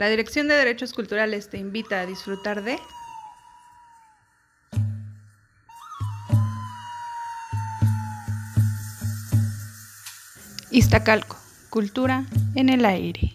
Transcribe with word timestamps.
La 0.00 0.08
Dirección 0.08 0.48
de 0.48 0.54
Derechos 0.54 0.94
Culturales 0.94 1.50
te 1.50 1.58
invita 1.58 2.00
a 2.00 2.06
disfrutar 2.06 2.64
de 2.64 2.78
Iztacalco, 10.70 11.36
cultura 11.68 12.24
en 12.54 12.70
el 12.70 12.86
aire. 12.86 13.34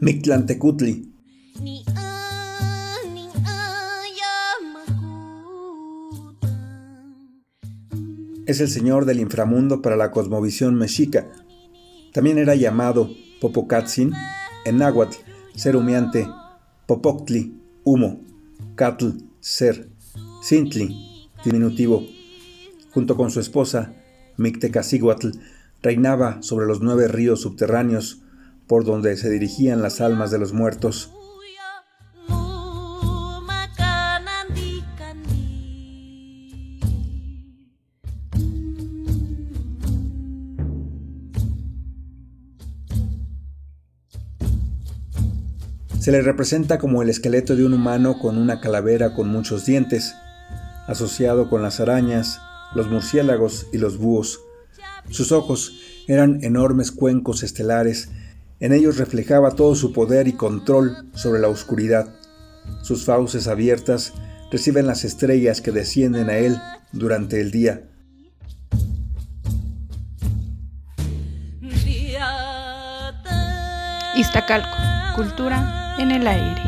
Mictlantecutli. 0.00 1.11
Es 8.52 8.60
el 8.60 8.68
señor 8.68 9.06
del 9.06 9.18
inframundo 9.18 9.80
para 9.80 9.96
la 9.96 10.10
cosmovisión 10.10 10.74
mexica. 10.74 11.26
También 12.12 12.36
era 12.36 12.54
llamado 12.54 13.08
Popocatzin 13.40 14.12
en 14.66 14.76
náhuatl, 14.76 15.16
ser 15.56 15.74
humeante, 15.74 16.28
Popoctli, 16.86 17.58
humo, 17.82 18.20
Catl, 18.74 19.06
ser, 19.40 19.88
Sintli, 20.42 21.30
diminutivo. 21.42 22.06
Junto 22.92 23.16
con 23.16 23.30
su 23.30 23.40
esposa, 23.40 23.94
Mictecaciguatl, 24.36 25.30
reinaba 25.80 26.42
sobre 26.42 26.66
los 26.66 26.82
nueve 26.82 27.08
ríos 27.08 27.40
subterráneos 27.40 28.20
por 28.66 28.84
donde 28.84 29.16
se 29.16 29.30
dirigían 29.30 29.80
las 29.80 30.02
almas 30.02 30.30
de 30.30 30.38
los 30.38 30.52
muertos. 30.52 31.10
Se 46.02 46.10
le 46.10 46.20
representa 46.20 46.80
como 46.80 47.00
el 47.00 47.10
esqueleto 47.10 47.54
de 47.54 47.64
un 47.64 47.74
humano 47.74 48.18
con 48.18 48.36
una 48.36 48.60
calavera 48.60 49.14
con 49.14 49.28
muchos 49.28 49.66
dientes, 49.66 50.16
asociado 50.88 51.48
con 51.48 51.62
las 51.62 51.78
arañas, 51.78 52.40
los 52.74 52.88
murciélagos 52.88 53.68
y 53.72 53.78
los 53.78 53.98
búhos. 53.98 54.40
Sus 55.10 55.30
ojos 55.30 55.74
eran 56.08 56.42
enormes 56.42 56.90
cuencos 56.90 57.44
estelares 57.44 58.08
en 58.58 58.72
ellos 58.72 58.96
reflejaba 58.96 59.52
todo 59.52 59.76
su 59.76 59.92
poder 59.92 60.26
y 60.26 60.32
control 60.32 61.08
sobre 61.14 61.40
la 61.40 61.46
oscuridad. 61.46 62.12
Sus 62.82 63.04
fauces 63.04 63.46
abiertas 63.46 64.12
reciben 64.50 64.88
las 64.88 65.04
estrellas 65.04 65.60
que 65.60 65.70
descienden 65.70 66.30
a 66.30 66.36
él 66.38 66.60
durante 66.90 67.40
el 67.40 67.52
día. 67.52 67.82
Iztacalco, 74.16 74.68
cultura 75.14 75.81
en 75.98 76.10
el 76.10 76.26
aire. 76.26 76.62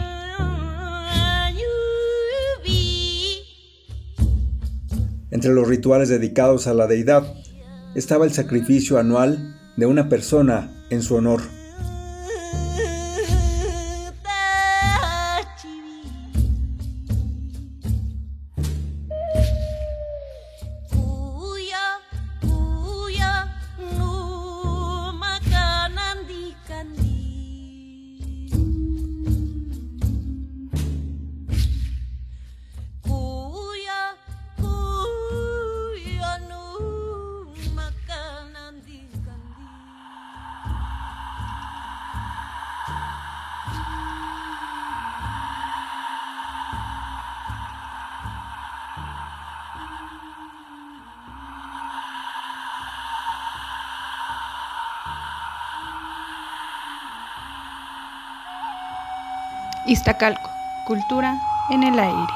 Entre 5.30 5.52
los 5.52 5.66
rituales 5.66 6.08
dedicados 6.08 6.68
a 6.68 6.74
la 6.74 6.86
deidad 6.86 7.24
estaba 7.94 8.24
el 8.24 8.32
sacrificio 8.32 8.98
anual 8.98 9.56
de 9.76 9.86
una 9.86 10.08
persona 10.08 10.70
en 10.90 11.02
su 11.02 11.16
honor. 11.16 11.40
Iztacalco, 59.86 60.50
cultura 60.86 61.38
en 61.68 61.82
el 61.82 61.98
aire. 61.98 62.32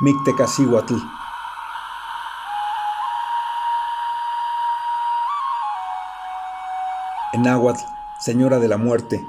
Mictecacíhuatl. 0.00 0.94
En 7.34 7.46
Señora 8.18 8.58
de 8.58 8.68
la 8.68 8.78
Muerte. 8.78 9.26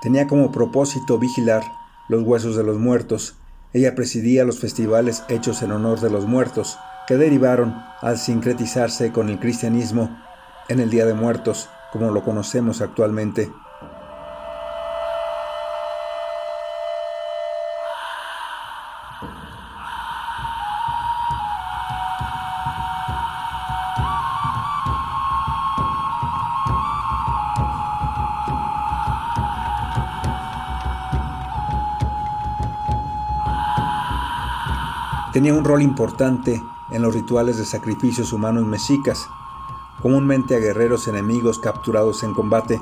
Tenía 0.00 0.26
como 0.26 0.52
propósito 0.52 1.18
vigilar 1.18 1.64
los 2.08 2.22
huesos 2.22 2.56
de 2.56 2.62
los 2.62 2.78
muertos. 2.78 3.34
Ella 3.72 3.94
presidía 3.94 4.44
los 4.44 4.60
festivales 4.60 5.24
hechos 5.28 5.62
en 5.62 5.72
honor 5.72 6.00
de 6.00 6.10
los 6.10 6.26
muertos, 6.26 6.78
que 7.06 7.16
derivaron 7.16 7.74
al 8.00 8.18
sincretizarse 8.18 9.12
con 9.12 9.28
el 9.28 9.40
cristianismo 9.40 10.16
en 10.68 10.80
el 10.80 10.90
Día 10.90 11.06
de 11.06 11.14
Muertos, 11.14 11.68
como 11.92 12.10
lo 12.10 12.22
conocemos 12.22 12.80
actualmente. 12.80 13.50
Tenía 35.32 35.54
un 35.54 35.64
rol 35.64 35.82
importante 35.82 36.62
en 36.90 37.02
los 37.02 37.14
rituales 37.14 37.58
de 37.58 37.64
sacrificios 37.64 38.32
humanos 38.32 38.64
mexicas, 38.64 39.28
comúnmente 40.00 40.56
a 40.56 40.58
guerreros 40.58 41.08
enemigos 41.08 41.58
capturados 41.58 42.22
en 42.22 42.32
combate. 42.34 42.80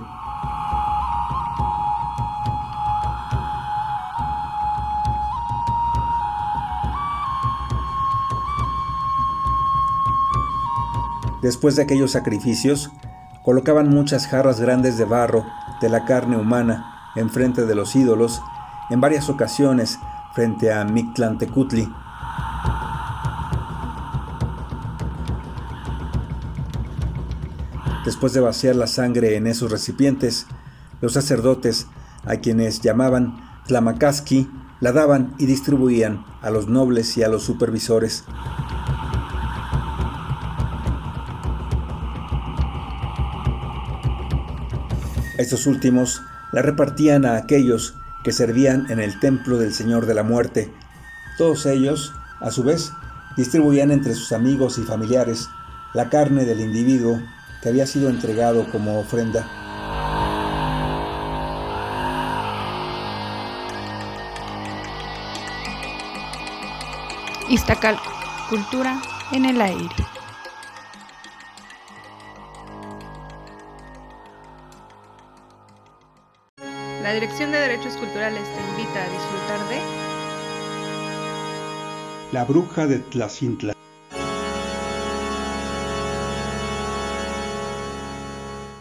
Después 11.42 11.76
de 11.76 11.82
aquellos 11.82 12.10
sacrificios, 12.10 12.90
colocaban 13.44 13.88
muchas 13.88 14.26
jarras 14.26 14.60
grandes 14.60 14.98
de 14.98 15.04
barro 15.04 15.44
de 15.80 15.88
la 15.88 16.04
carne 16.04 16.36
humana 16.36 16.92
enfrente 17.16 17.66
de 17.66 17.74
los 17.74 17.96
ídolos, 17.96 18.42
en 18.90 19.00
varias 19.00 19.28
ocasiones 19.28 19.98
frente 20.34 20.72
a 20.72 20.84
Mictlantecutli, 20.84 21.88
Después 28.06 28.32
de 28.32 28.38
vaciar 28.38 28.76
la 28.76 28.86
sangre 28.86 29.34
en 29.34 29.48
esos 29.48 29.72
recipientes, 29.72 30.46
los 31.00 31.14
sacerdotes, 31.14 31.88
a 32.24 32.36
quienes 32.36 32.80
llamaban 32.80 33.36
Tlamakaski, 33.66 34.48
la 34.78 34.92
daban 34.92 35.34
y 35.38 35.46
distribuían 35.46 36.24
a 36.40 36.50
los 36.50 36.68
nobles 36.68 37.16
y 37.16 37.24
a 37.24 37.28
los 37.28 37.42
supervisores. 37.42 38.22
Estos 45.36 45.66
últimos 45.66 46.22
la 46.52 46.62
repartían 46.62 47.24
a 47.24 47.34
aquellos 47.34 47.96
que 48.22 48.30
servían 48.30 48.88
en 48.88 49.00
el 49.00 49.18
templo 49.18 49.58
del 49.58 49.74
Señor 49.74 50.06
de 50.06 50.14
la 50.14 50.22
Muerte. 50.22 50.72
Todos 51.38 51.66
ellos, 51.66 52.14
a 52.38 52.52
su 52.52 52.62
vez, 52.62 52.92
distribuían 53.36 53.90
entre 53.90 54.14
sus 54.14 54.30
amigos 54.30 54.78
y 54.78 54.82
familiares 54.82 55.48
la 55.92 56.08
carne 56.08 56.44
del 56.44 56.60
individuo 56.60 57.20
que 57.66 57.70
había 57.70 57.84
sido 57.84 58.08
entregado 58.08 58.64
como 58.70 59.00
ofrenda. 59.00 59.44
Iztacalco, 67.48 68.08
cultura 68.48 69.02
en 69.32 69.46
el 69.46 69.60
aire. 69.60 69.88
La 77.02 77.12
Dirección 77.14 77.50
de 77.50 77.58
Derechos 77.58 77.96
Culturales 77.96 78.44
te 78.44 78.60
invita 78.70 79.02
a 79.02 79.08
disfrutar 79.08 79.68
de 79.68 79.80
La 82.30 82.44
bruja 82.44 82.86
de 82.86 83.00
Tlacintla. 83.00 83.75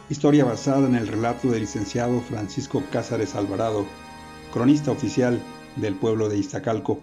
Historia 0.08 0.46
basada 0.46 0.88
en 0.88 0.94
el 0.94 1.08
relato 1.08 1.50
del 1.50 1.62
licenciado 1.62 2.22
Francisco 2.22 2.84
Cázares 2.92 3.34
Alvarado, 3.34 3.88
cronista 4.54 4.92
oficial 4.92 5.42
del 5.78 5.96
pueblo 5.96 6.30
de 6.30 6.38
Iztacalco. 6.38 7.00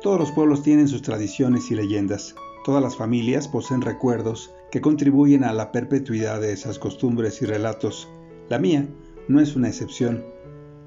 Todos 0.00 0.20
los 0.20 0.30
pueblos 0.30 0.62
tienen 0.62 0.86
sus 0.86 1.02
tradiciones 1.02 1.72
y 1.72 1.74
leyendas. 1.74 2.36
Todas 2.64 2.82
las 2.82 2.96
familias 2.96 3.48
poseen 3.48 3.82
recuerdos 3.82 4.52
que 4.70 4.80
contribuyen 4.80 5.44
a 5.44 5.52
la 5.52 5.72
perpetuidad 5.72 6.40
de 6.40 6.52
esas 6.52 6.78
costumbres 6.78 7.40
y 7.40 7.46
relatos. 7.46 8.08
La 8.48 8.58
mía 8.58 8.86
no 9.28 9.40
es 9.40 9.56
una 9.56 9.68
excepción. 9.68 10.24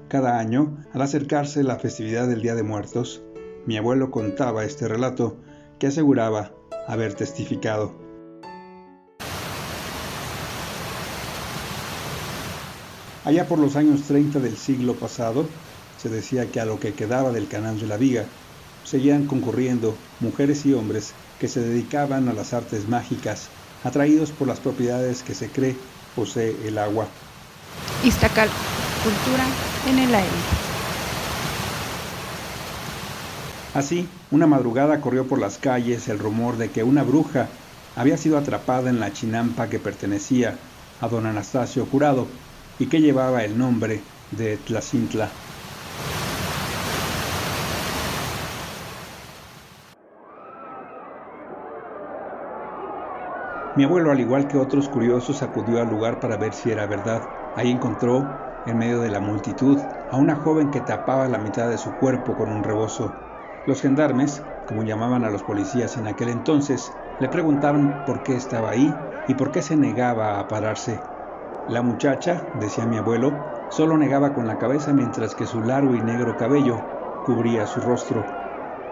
Cada 0.08 0.38
año, 0.38 0.84
al 0.92 1.02
acercarse 1.02 1.64
la 1.64 1.78
festividad 1.78 2.28
del 2.28 2.42
Día 2.42 2.54
de 2.54 2.62
Muertos, 2.62 3.22
mi 3.66 3.76
abuelo 3.76 4.10
contaba 4.10 4.64
este 4.64 4.86
relato 4.86 5.38
que 5.78 5.86
aseguraba 5.86 6.52
haber 6.86 7.14
testificado. 7.14 7.92
Allá 13.24 13.46
por 13.46 13.58
los 13.58 13.76
años 13.76 14.02
30 14.02 14.40
del 14.40 14.56
siglo 14.56 14.94
pasado, 14.94 15.46
se 15.96 16.08
decía 16.08 16.50
que 16.50 16.60
a 16.60 16.64
lo 16.64 16.80
que 16.80 16.92
quedaba 16.92 17.30
del 17.30 17.46
canal 17.48 17.78
de 17.78 17.86
la 17.86 17.96
Viga 17.96 18.26
seguían 18.84 19.26
concurriendo 19.26 19.96
mujeres 20.20 20.66
y 20.66 20.74
hombres 20.74 21.12
que 21.38 21.48
se 21.48 21.60
dedicaban 21.60 22.28
a 22.28 22.32
las 22.32 22.52
artes 22.52 22.88
mágicas, 22.88 23.48
atraídos 23.84 24.30
por 24.30 24.48
las 24.48 24.60
propiedades 24.60 25.22
que 25.22 25.34
se 25.34 25.48
cree 25.48 25.76
posee 26.14 26.56
el 26.66 26.78
agua. 26.78 27.06
Iztacalco, 28.04 28.54
cultura 29.02 29.46
en 29.88 29.98
el 29.98 30.14
aire. 30.14 30.62
Así, 33.74 34.06
una 34.30 34.46
madrugada 34.46 35.00
corrió 35.00 35.26
por 35.26 35.40
las 35.40 35.56
calles 35.56 36.08
el 36.08 36.18
rumor 36.18 36.58
de 36.58 36.70
que 36.70 36.84
una 36.84 37.02
bruja 37.02 37.48
había 37.96 38.16
sido 38.16 38.36
atrapada 38.36 38.90
en 38.90 39.00
la 39.00 39.12
chinampa 39.12 39.68
que 39.68 39.78
pertenecía 39.78 40.56
a 41.00 41.08
don 41.08 41.26
Anastasio 41.26 41.86
Jurado 41.86 42.26
y 42.78 42.86
que 42.86 43.00
llevaba 43.00 43.44
el 43.44 43.56
nombre 43.56 44.00
de 44.30 44.58
Tlacintla. 44.58 45.30
Mi 53.74 53.84
abuelo, 53.84 54.10
al 54.10 54.20
igual 54.20 54.48
que 54.48 54.56
otros 54.56 54.88
curiosos, 54.88 55.42
acudió 55.42 55.80
al 55.80 55.88
lugar 55.88 56.20
para 56.20 56.38
ver 56.38 56.54
si 56.54 56.70
era 56.70 56.86
verdad. 56.86 57.30
Ahí 57.52 57.70
encontró, 57.70 58.38
en 58.64 58.78
medio 58.78 59.00
de 59.00 59.10
la 59.10 59.20
multitud, 59.20 59.92
a 60.08 60.16
una 60.16 60.36
joven 60.36 60.70
que 60.70 60.80
tapaba 60.80 61.28
la 61.28 61.38
mitad 61.38 61.68
de 61.68 61.76
su 61.78 61.96
cuerpo 61.96 62.34
con 62.34 62.50
un 62.50 62.64
rebozo. 62.64 63.20
Los 63.64 63.82
gendarmes, 63.82 64.46
como 64.64 64.82
llamaban 64.84 65.24
a 65.24 65.30
los 65.30 65.42
policías 65.44 65.96
en 65.98 66.06
aquel 66.06 66.30
entonces, 66.30 66.98
le 67.18 67.28
preguntaban 67.28 68.04
por 68.04 68.22
qué 68.22 68.36
estaba 68.36 68.70
ahí 68.70 69.20
y 69.26 69.34
por 69.34 69.50
qué 69.50 69.60
se 69.62 69.76
negaba 69.76 70.38
a 70.40 70.48
pararse. 70.48 71.02
La 71.66 71.82
muchacha, 71.82 72.48
decía 72.54 72.86
mi 72.86 72.96
abuelo, 72.98 73.44
solo 73.68 73.96
negaba 73.98 74.32
con 74.34 74.46
la 74.46 74.58
cabeza 74.58 74.92
mientras 74.94 75.34
que 75.34 75.46
su 75.46 75.62
largo 75.62 75.94
y 75.94 76.02
negro 76.02 76.36
cabello 76.36 76.88
cubría 77.22 77.66
su 77.66 77.80
rostro. 77.80 78.26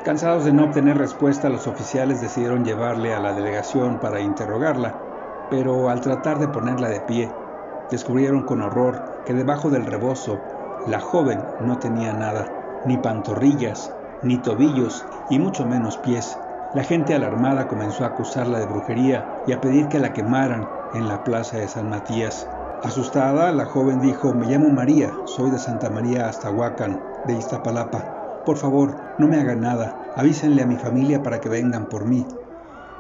Cansados 0.03 0.47
de 0.47 0.55
no 0.55 0.65
obtener 0.65 0.97
respuesta, 0.97 1.51
los 1.51 1.67
oficiales 1.67 2.23
decidieron 2.23 2.65
llevarle 2.65 3.13
a 3.13 3.21
la 3.21 3.35
delegación 3.35 4.01
para 4.01 4.23
interrogarla, 4.23 5.03
pero 5.47 5.91
al 5.91 6.01
tratar 6.01 6.39
de 6.39 6.49
ponerla 6.49 6.89
de 6.89 7.03
pie, 7.03 7.43
descubrieron 7.91 8.47
con 8.47 8.63
horror 8.63 9.05
que 9.25 9.35
debajo 9.35 9.69
del 9.69 9.85
rebozo 9.85 10.47
la 10.87 11.01
joven 11.01 11.55
no 11.59 11.79
tenía 11.79 12.15
nada, 12.15 12.57
ni 12.83 12.97
pantorrillas, 12.97 13.99
ni 14.23 14.41
tobillos, 14.41 15.07
y 15.29 15.39
mucho 15.39 15.67
menos 15.67 15.99
pies. 15.99 16.41
La 16.73 16.83
gente 16.83 17.13
alarmada 17.13 17.69
comenzó 17.69 18.05
a 18.05 18.09
acusarla 18.09 18.59
de 18.59 18.65
brujería 18.65 19.35
y 19.45 19.53
a 19.53 19.61
pedir 19.61 19.91
que 19.91 19.99
la 20.01 20.15
quemaran 20.15 20.73
en 20.93 21.09
la 21.09 21.25
plaza 21.25 21.59
de 21.59 21.69
San 21.69 21.91
Matías. 21.91 22.49
Asustada, 22.81 23.53
la 23.53 23.67
joven 23.67 24.01
dijo, 24.01 24.33
me 24.33 24.47
llamo 24.47 24.71
María, 24.71 25.21
soy 25.27 25.51
de 25.51 25.59
Santa 25.59 25.91
María 25.91 26.27
Aztahuacán, 26.27 27.11
de 27.23 27.35
Iztapalapa. 27.35 28.20
Por 28.45 28.57
favor, 28.57 28.97
no 29.19 29.29
me 29.29 29.39
hagan 29.39 29.61
nada. 29.61 30.01
Avísenle 30.15 30.63
a 30.63 30.67
mi 30.67 30.77
familia 30.79 31.23
para 31.23 31.41
que 31.41 31.49
vengan 31.49 31.87
por 31.87 32.07
mí. 32.07 32.27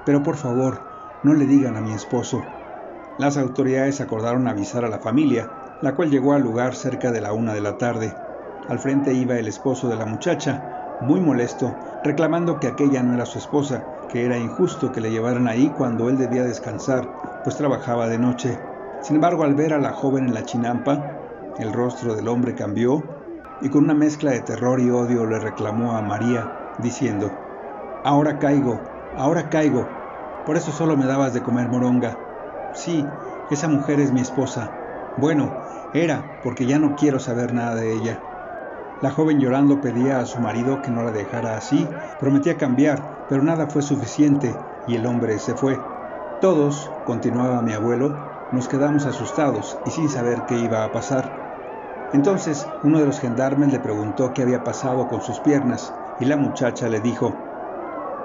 Pero 0.04 0.22
por 0.22 0.36
favor, 0.36 0.86
no 1.22 1.34
le 1.34 1.46
digan 1.46 1.76
a 1.76 1.80
mi 1.80 1.92
esposo. 1.92 2.52
Las 3.16 3.36
autoridades 3.36 4.00
acordaron 4.00 4.48
avisar 4.48 4.84
a 4.84 4.88
la 4.88 5.00
familia, 5.00 5.50
la 5.80 5.94
cual 5.94 6.10
llegó 6.10 6.32
al 6.34 6.42
lugar 6.42 6.74
cerca 6.74 7.10
de 7.12 7.20
la 7.20 7.32
una 7.32 7.54
de 7.54 7.60
la 7.60 7.78
tarde. 7.78 8.16
Al 8.68 8.78
frente 8.78 9.14
iba 9.14 9.38
el 9.38 9.48
esposo 9.48 9.88
de 9.88 9.96
la 9.96 10.06
muchacha, 10.06 10.62
muy 11.00 11.20
molesto, 11.20 11.80
reclamando 12.02 12.60
que 12.60 12.66
aquella 12.66 13.02
no 13.02 13.14
era 13.14 13.26
su 13.26 13.38
esposa, 13.38 13.86
que 14.08 14.24
era 14.24 14.38
injusto 14.38 14.92
que 14.92 15.00
le 15.00 15.10
llevaran 15.10 15.48
ahí 15.48 15.70
cuando 15.70 16.08
él 16.08 16.18
debía 16.18 16.44
descansar, 16.44 17.14
pues 17.42 17.56
trabajaba 17.56 18.08
de 18.08 18.18
noche. 18.18 18.58
Sin 19.00 19.16
embargo, 19.16 19.44
al 19.44 19.54
ver 19.54 19.72
a 19.72 19.78
la 19.78 19.92
joven 19.92 20.26
en 20.26 20.34
la 20.34 20.44
chinampa, 20.44 21.22
el 21.56 21.72
rostro 21.72 22.14
del 22.14 22.28
hombre 22.28 22.54
cambió 22.54 23.19
y 23.60 23.68
con 23.68 23.84
una 23.84 23.94
mezcla 23.94 24.32
de 24.32 24.40
terror 24.42 24.80
y 24.80 24.90
odio 24.90 25.26
le 25.26 25.38
reclamó 25.38 25.96
a 25.96 26.02
María, 26.02 26.54
diciendo, 26.76 27.38
Ahora 28.02 28.38
caigo, 28.38 28.84
ahora 29.12 29.48
caigo, 29.50 30.00
por 30.44 30.56
eso 30.56 30.72
solo 30.72 30.96
me 30.96 31.06
dabas 31.06 31.32
de 31.34 31.42
comer 31.42 31.68
moronga. 31.68 32.24
Sí, 32.72 33.18
esa 33.48 33.68
mujer 33.68 34.00
es 34.00 34.12
mi 34.12 34.20
esposa. 34.20 34.78
Bueno, 35.14 35.58
era, 35.92 36.38
porque 36.40 36.66
ya 36.66 36.78
no 36.78 36.94
quiero 36.96 37.20
saber 37.20 37.52
nada 37.52 37.74
de 37.76 37.94
ella. 37.94 38.24
La 39.00 39.10
joven 39.10 39.40
llorando 39.40 39.80
pedía 39.80 40.20
a 40.20 40.26
su 40.26 40.40
marido 40.40 40.80
que 40.80 40.90
no 40.90 41.02
la 41.02 41.12
dejara 41.12 41.56
así, 41.56 41.98
prometía 42.18 42.56
cambiar, 42.56 43.18
pero 43.26 43.42
nada 43.42 43.68
fue 43.68 43.82
suficiente 43.82 44.68
y 44.84 44.94
el 44.94 45.06
hombre 45.06 45.38
se 45.40 45.54
fue. 45.56 45.90
Todos, 46.38 46.98
continuaba 47.02 47.62
mi 47.62 47.72
abuelo, 47.72 48.22
nos 48.50 48.68
quedamos 48.68 49.06
asustados 49.06 49.80
y 49.84 49.90
sin 49.92 50.08
saber 50.08 50.46
qué 50.46 50.56
iba 50.58 50.84
a 50.84 50.92
pasar. 50.92 51.49
Entonces 52.12 52.74
uno 52.82 52.98
de 52.98 53.06
los 53.06 53.20
gendarmes 53.20 53.70
le 53.70 53.78
preguntó 53.80 54.32
qué 54.32 54.42
había 54.42 54.64
pasado 54.64 55.06
con 55.06 55.20
sus 55.22 55.40
piernas 55.40 55.94
y 56.16 56.24
la 56.24 56.36
muchacha 56.36 56.88
le 56.88 57.00
dijo, 57.00 57.50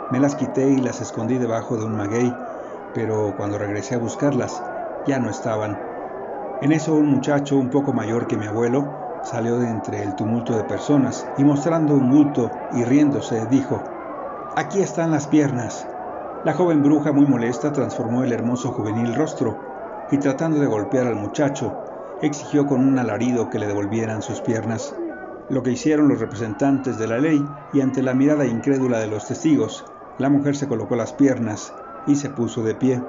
me 0.10 0.20
las 0.20 0.36
quité 0.36 0.72
y 0.72 0.78
las 0.78 1.02
escondí 1.02 1.38
debajo 1.38 1.78
de 1.78 1.86
un 1.86 1.96
maguey, 1.96 2.48
pero 2.92 3.34
cuando 3.36 3.58
regresé 3.58 3.96
a 3.96 4.00
buscarlas 4.00 4.64
ya 5.04 5.20
no 5.20 5.30
estaban. 5.30 5.92
En 6.60 6.72
eso 6.72 6.96
un 6.96 7.10
muchacho 7.10 7.58
un 7.58 7.70
poco 7.70 7.94
mayor 7.94 8.28
que 8.28 8.38
mi 8.38 8.46
abuelo 8.46 8.96
salió 9.22 9.60
de 9.60 9.70
entre 9.70 10.04
el 10.04 10.16
tumulto 10.16 10.56
de 10.56 10.64
personas 10.64 11.32
y 11.36 11.44
mostrando 11.44 11.96
un 11.96 12.10
bulto 12.10 12.52
y 12.70 12.86
riéndose 12.86 13.46
dijo, 13.46 13.84
aquí 14.56 14.82
están 14.82 15.12
las 15.12 15.28
piernas. 15.28 15.88
La 16.44 16.54
joven 16.54 16.82
bruja 16.82 17.12
muy 17.12 17.26
molesta 17.28 17.72
transformó 17.72 18.24
el 18.24 18.32
hermoso 18.32 18.72
juvenil 18.72 19.14
rostro 19.16 19.68
y 20.10 20.20
tratando 20.20 20.60
de 20.60 20.68
golpear 20.68 21.08
al 21.08 21.16
muchacho, 21.16 21.84
exigió 22.20 22.66
con 22.66 22.82
un 22.82 22.98
alarido 22.98 23.50
que 23.50 23.60
le 23.60 23.68
devolvieran 23.68 24.22
sus 24.22 24.42
piernas, 24.42 24.96
lo 25.48 25.62
que 25.62 25.72
hicieron 25.72 26.08
los 26.08 26.20
representantes 26.20 26.98
de 26.98 27.08
la 27.08 27.20
ley 27.20 27.68
y 27.72 27.82
ante 27.82 28.02
la 28.02 28.16
mirada 28.16 28.48
incrédula 28.48 29.00
de 29.00 29.08
los 29.08 29.28
testigos, 29.28 29.86
la 30.18 30.30
mujer 30.30 30.56
se 30.56 30.68
colocó 30.68 30.96
las 30.96 31.14
piernas 31.14 31.76
y 32.06 32.16
se 32.16 32.30
puso 32.30 32.64
de 32.64 32.74
pie. 32.74 33.04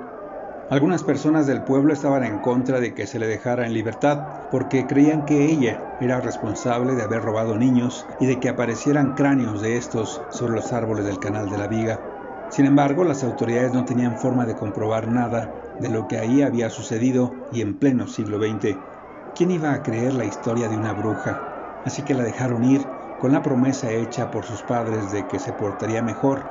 Algunas 0.69 1.05
personas 1.05 1.47
del 1.47 1.63
pueblo 1.63 1.93
estaban 1.93 2.25
en 2.25 2.41
contra 2.41 2.81
de 2.81 2.93
que 2.93 3.07
se 3.07 3.21
le 3.21 3.29
dejara 3.29 3.67
en 3.67 3.73
libertad 3.73 4.27
porque 4.51 4.87
creían 4.87 5.25
que 5.25 5.47
ella 5.47 5.85
era 6.01 6.21
responsable 6.21 6.95
de 6.97 7.03
haber 7.03 7.23
robado 7.23 7.57
niños 7.57 8.09
y 8.19 8.27
de 8.27 8.41
que 8.41 8.49
aparecieran 8.49 9.15
cráneos 9.15 9.61
de 9.61 9.77
estos 9.77 10.27
sobre 10.29 10.55
los 10.55 10.73
árboles 10.73 11.05
del 11.07 11.21
canal 11.21 11.49
de 11.49 11.57
la 11.57 11.69
viga. 11.69 12.03
Sin 12.49 12.67
embargo, 12.67 13.05
las 13.05 13.23
autoridades 13.23 13.73
no 13.73 13.85
tenían 13.85 14.19
forma 14.19 14.45
de 14.45 14.57
comprobar 14.57 15.09
nada 15.09 15.55
de 15.79 15.89
lo 15.89 16.09
que 16.09 16.19
ahí 16.19 16.43
había 16.43 16.69
sucedido 16.69 17.37
y 17.49 17.61
en 17.61 17.79
pleno 17.79 18.09
siglo 18.09 18.39
XX. 18.39 18.96
¿Quién 19.37 19.50
iba 19.50 19.71
a 19.71 19.83
creer 19.83 20.14
la 20.14 20.25
historia 20.25 20.66
de 20.66 20.78
una 20.78 20.95
bruja? 20.95 21.83
Así 21.85 22.00
que 22.00 22.14
la 22.14 22.23
dejaron 22.23 22.64
ir 22.64 22.87
con 23.21 23.33
la 23.33 23.43
promesa 23.43 23.93
hecha 23.93 24.31
por 24.31 24.47
sus 24.47 24.62
padres 24.62 25.12
de 25.12 25.28
que 25.28 25.38
se 25.38 25.52
portaría 25.52 26.00
mejor 26.02 26.43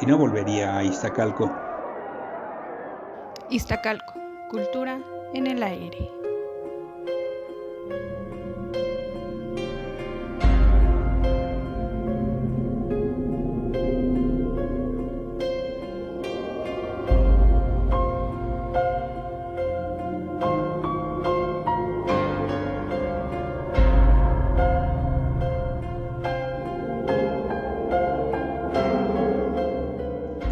y 0.00 0.06
no 0.06 0.16
volvería 0.16 0.76
a 0.76 0.84
Iztacalco. 0.84 1.50
Iztacalco, 3.48 4.14
cultura 4.48 5.00
en 5.34 5.48
el 5.48 5.60
aire. 5.64 6.08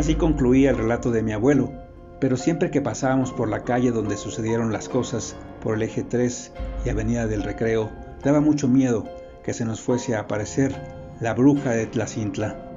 Así 0.09 0.17
concluía 0.17 0.71
el 0.71 0.79
relato 0.79 1.11
de 1.11 1.23
mi 1.23 1.33
abuelo, 1.33 1.71
pero 2.19 2.39
siempre 2.39 2.71
que 2.71 2.81
pasábamos 2.81 3.31
por 3.31 3.51
la 3.51 3.65
calle 3.65 3.91
donde 3.91 4.17
sucedieron 4.17 4.73
las 4.73 4.89
cosas, 4.89 5.37
por 5.61 5.75
el 5.75 5.83
eje 5.83 6.03
3 6.03 6.51
y 6.87 6.89
Avenida 6.89 7.27
del 7.27 7.43
Recreo, 7.43 7.91
daba 8.25 8.41
mucho 8.41 8.69
miedo 8.69 9.05
que 9.45 9.53
se 9.53 9.67
nos 9.67 9.83
fuese 9.83 10.17
a 10.17 10.21
aparecer 10.21 10.75
la 11.21 11.35
bruja 11.35 11.73
de 11.73 11.85
Tlacintla. 11.89 12.68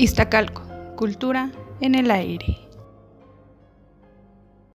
Iztacalco, 0.00 0.62
cultura 0.94 1.50
en 1.80 1.96
el 1.96 2.12
aire. 2.12 2.67